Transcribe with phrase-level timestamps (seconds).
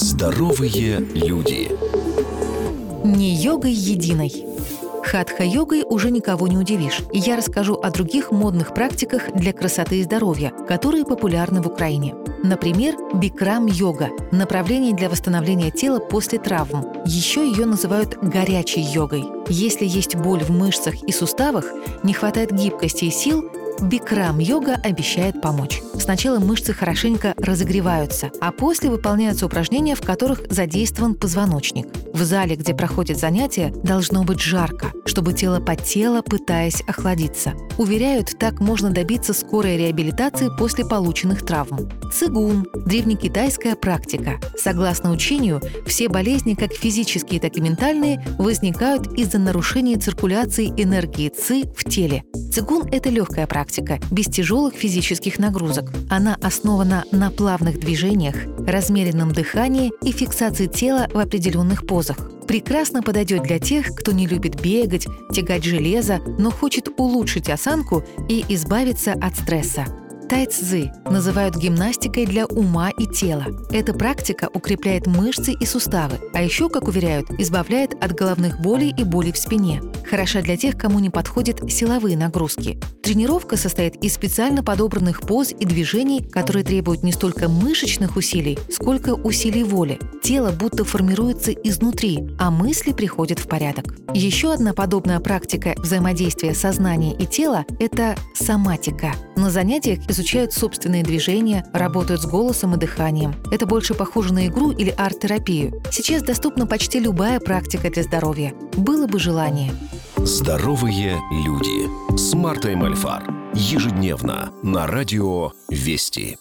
[0.00, 1.76] Здоровые люди.
[3.02, 4.46] Не йогой единой.
[5.02, 10.04] Хатха-йогой уже никого не удивишь, и я расскажу о других модных практиках для красоты и
[10.04, 12.14] здоровья, которые популярны в Украине.
[12.44, 16.86] Например, бикрам-йога– направление для восстановления тела после травм.
[17.04, 19.24] Еще ее называют горячей йогой.
[19.48, 21.64] Если есть боль в мышцах и суставах,
[22.04, 23.50] не хватает гибкости и сил,
[23.80, 25.80] Бикрам-йога обещает помочь.
[25.98, 31.86] Сначала мышцы хорошенько разогреваются, а после выполняются упражнения, в которых задействован позвоночник.
[32.12, 37.52] В зале, где проходят занятия, должно быть жарко, чтобы тело потело, пытаясь охладиться.
[37.76, 41.90] Уверяют, так можно добиться скорой реабилитации после полученных травм.
[42.12, 44.40] Цигун– древнекитайская практика.
[44.56, 51.66] Согласно учению, все болезни, как физические, так и ментальные, возникают из-за нарушения циркуляции энергии ЦИ
[51.76, 52.24] в теле.
[52.58, 55.92] Цигун– это легкая практика, без тяжелых физических нагрузок.
[56.10, 58.34] Она основана на плавных движениях,
[58.66, 62.18] размеренном дыхании и фиксации тела в определенных позах.
[62.48, 68.44] Прекрасно подойдет для тех, кто не любит бегать, тягать железо, но хочет улучшить осанку и
[68.48, 69.86] избавиться от стресса.
[70.28, 73.46] Тайцзы называют гимнастикой для ума и тела.
[73.70, 79.04] Эта практика укрепляет мышцы и суставы, а еще, как уверяют, избавляет от головных болей и
[79.04, 79.80] болей в спине.
[80.08, 82.78] Хороша для тех, кому не подходят силовые нагрузки.
[83.02, 89.14] Тренировка состоит из специально подобранных поз и движений, которые требуют не столько мышечных усилий, сколько
[89.14, 89.98] усилий воли.
[90.28, 93.96] Тело будто формируется изнутри, а мысли приходят в порядок.
[94.12, 99.14] Еще одна подобная практика взаимодействия сознания и тела– это соматика.
[99.36, 103.36] На занятиях изучают собственные движения, работают с голосом и дыханием.
[103.50, 105.82] Это больше похоже на игру или арт-терапию.
[105.90, 108.52] Сейчас доступна почти любая практика для здоровья.
[108.76, 109.72] Было бы желание.
[110.18, 113.24] Здоровые люди с Мартой Мальфар.
[113.54, 116.36] Ежедневно на радио «Вести».